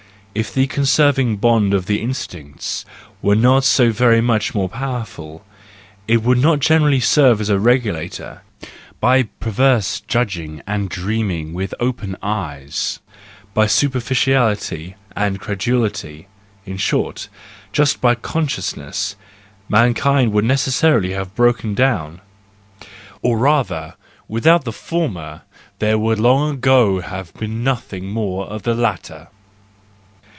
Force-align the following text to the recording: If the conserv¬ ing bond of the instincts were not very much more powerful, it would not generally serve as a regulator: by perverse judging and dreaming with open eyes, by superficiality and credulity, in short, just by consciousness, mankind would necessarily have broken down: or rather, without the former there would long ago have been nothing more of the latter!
If 0.33 0.53
the 0.53 0.65
conserv¬ 0.65 1.17
ing 1.17 1.35
bond 1.35 1.73
of 1.73 1.87
the 1.87 2.01
instincts 2.01 2.85
were 3.21 3.35
not 3.35 3.65
very 3.67 4.21
much 4.21 4.55
more 4.55 4.69
powerful, 4.69 5.43
it 6.07 6.23
would 6.23 6.37
not 6.37 6.59
generally 6.61 7.01
serve 7.01 7.41
as 7.41 7.49
a 7.49 7.59
regulator: 7.59 8.41
by 9.01 9.23
perverse 9.41 9.99
judging 9.99 10.61
and 10.65 10.87
dreaming 10.87 11.51
with 11.51 11.73
open 11.81 12.15
eyes, 12.23 12.99
by 13.53 13.67
superficiality 13.67 14.95
and 15.17 15.41
credulity, 15.41 16.27
in 16.65 16.77
short, 16.77 17.27
just 17.73 17.99
by 17.99 18.15
consciousness, 18.15 19.17
mankind 19.67 20.31
would 20.31 20.45
necessarily 20.45 21.11
have 21.11 21.35
broken 21.35 21.75
down: 21.75 22.21
or 23.21 23.37
rather, 23.37 23.95
without 24.29 24.63
the 24.63 24.71
former 24.71 25.41
there 25.79 25.99
would 25.99 26.21
long 26.21 26.53
ago 26.53 27.01
have 27.01 27.33
been 27.33 27.65
nothing 27.65 28.05
more 28.05 28.47
of 28.47 28.63
the 28.63 28.73
latter! 28.73 29.27